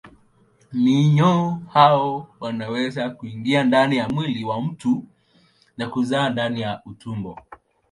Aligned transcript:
Minyoo 0.73 1.57
hao 1.73 2.27
wanaweza 2.39 3.09
kuingia 3.09 3.63
ndani 3.63 3.95
ya 3.97 4.09
mwili 4.09 4.43
wa 4.45 4.61
mtu 4.61 5.03
na 5.77 5.89
kuzaa 5.89 6.29
ndani 6.29 6.61
ya 6.61 6.81
utumbo. 6.85 7.39